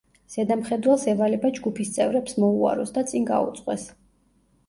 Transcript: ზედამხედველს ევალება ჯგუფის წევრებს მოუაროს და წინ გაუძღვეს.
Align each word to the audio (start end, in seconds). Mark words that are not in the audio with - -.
ზედამხედველს 0.35 1.03
ევალება 1.11 1.51
ჯგუფის 1.57 1.91
წევრებს 1.97 2.39
მოუაროს 2.45 2.93
და 2.95 3.03
წინ 3.11 3.27
გაუძღვეს. 3.31 3.85